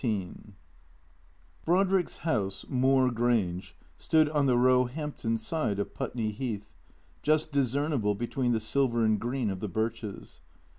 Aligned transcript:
XIX 0.01 0.33
BRODRICK'S 1.63 2.17
house, 2.25 2.65
Moor 2.67 3.11
Grange, 3.11 3.75
stood 3.97 4.27
on 4.29 4.47
the 4.47 4.57
Roehamp 4.57 5.17
ton 5.17 5.37
side 5.37 5.77
of 5.77 5.93
Putney 5.93 6.31
Heath, 6.31 6.71
just 7.21 7.51
discernible 7.51 8.15
between 8.15 8.51
the 8.51 8.59
silver 8.59 9.05
and 9.05 9.19
green 9.19 9.51
of 9.51 9.59
the 9.59 9.69
birches. 9.69 10.41